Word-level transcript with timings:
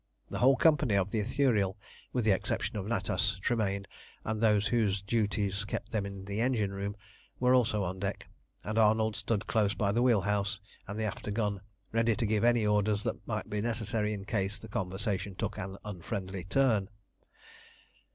The 0.31 0.39
whole 0.39 0.55
company 0.55 0.95
of 0.95 1.11
the 1.11 1.19
Ithuriel, 1.19 1.77
with 2.11 2.25
the 2.25 2.31
exception 2.31 2.75
of 2.75 2.87
Natas, 2.87 3.39
Tremayne, 3.39 3.85
and 4.25 4.41
those 4.41 4.65
whose 4.65 5.03
duties 5.03 5.63
kept 5.63 5.91
them 5.91 6.07
in 6.07 6.25
the 6.25 6.41
engine 6.41 6.73
room, 6.73 6.95
were 7.39 7.53
also 7.53 7.83
on 7.83 7.99
deck, 7.99 8.25
and 8.63 8.79
Arnold 8.79 9.15
stood 9.15 9.45
close 9.45 9.75
by 9.75 9.91
the 9.91 10.01
wheel 10.01 10.21
house 10.21 10.59
and 10.87 10.97
the 10.99 11.03
after 11.05 11.29
gun, 11.29 11.61
ready 11.91 12.15
to 12.15 12.25
give 12.25 12.43
any 12.43 12.65
orders 12.65 13.03
that 13.03 13.27
might 13.27 13.47
be 13.47 13.61
necessary 13.61 14.11
in 14.11 14.25
case 14.25 14.57
the 14.57 14.67
conversation 14.67 15.35
took 15.35 15.59
an 15.59 15.77
unfriendly 15.85 16.45
turn. 16.45 16.89